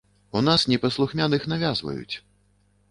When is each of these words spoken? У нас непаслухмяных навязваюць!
У 0.39 0.41
нас 0.47 0.61
непаслухмяных 0.71 1.47
навязваюць! 1.55 2.15